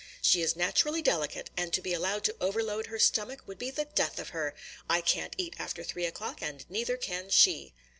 She 0.19 0.41
is 0.41 0.55
naturally 0.55 1.03
delicate, 1.03 1.51
and 1.55 1.71
to 1.73 1.79
be 1.79 1.93
allowed 1.93 2.23
to 2.23 2.35
overload 2.41 2.87
her 2.87 2.97
stomach 2.97 3.43
would 3.45 3.59
be 3.59 3.69
the 3.69 3.85
death 3.85 4.17
of 4.17 4.29
her. 4.29 4.55
I 4.89 4.99
can't 4.99 5.35
eat 5.37 5.55
after 5.59 5.83
three 5.83 6.07
o'clock, 6.07 6.41
and 6.41 6.65
neither 6.71 6.97
can 6.97 7.29
she." 7.29 7.75